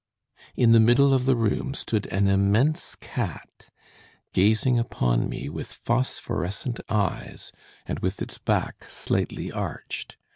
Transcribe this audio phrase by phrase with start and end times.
[0.55, 3.69] In the middle of the room stood an immense cat
[4.33, 7.51] gazing upon me with phosphorescent eyes,
[7.85, 10.17] and with its back slightly arched.